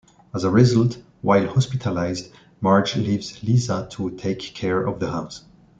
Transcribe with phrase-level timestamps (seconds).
[0.33, 5.43] As a result, while hospitalized, Marge leaves Lisa to take care of the house.